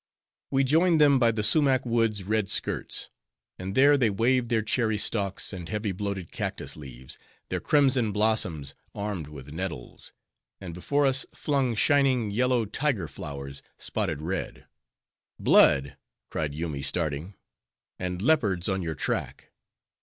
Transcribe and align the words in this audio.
We 0.49 0.63
joined 0.63 0.99
them 0.99 1.19
by 1.19 1.29
the 1.31 1.43
sumach 1.43 1.85
wood's 1.85 2.23
red 2.23 2.49
skirts; 2.49 3.11
and 3.59 3.75
there, 3.75 3.97
they 3.97 4.09
waved 4.09 4.49
their 4.49 4.63
cherry 4.63 4.97
stalks, 4.97 5.53
and 5.53 5.69
heavy 5.69 5.91
bloated 5.91 6.31
cactus 6.31 6.75
leaves, 6.75 7.19
their 7.49 7.59
crimson 7.59 8.11
blossoms 8.11 8.73
armed 8.95 9.27
with 9.27 9.51
nettles; 9.53 10.11
and 10.59 10.73
before 10.73 11.05
us 11.05 11.27
flung 11.35 11.75
shining, 11.75 12.31
yellow, 12.31 12.65
tiger 12.65 13.07
flowers 13.07 13.61
spotted 13.77 14.23
red. 14.23 14.65
"Blood!" 15.39 15.97
cried 16.31 16.55
Yoomy, 16.55 16.81
starting, 16.81 17.35
"and 17.99 18.23
leopards 18.23 18.67
on 18.67 18.81
your 18.81 18.95
track!" 18.95 19.51